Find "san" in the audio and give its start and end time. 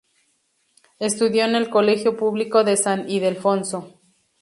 2.75-3.07